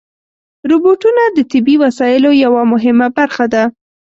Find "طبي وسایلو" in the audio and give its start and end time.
1.51-2.31